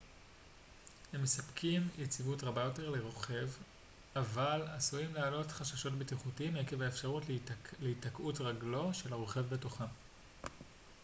[1.13, 3.49] הם מספקים יציבות רבה יותר לרוכב
[4.15, 7.23] אבל עשויים להעלות חששות בטיחותיים עקב האפשרות
[7.81, 9.85] להיתקעות רגלו של הרוכב בתוכם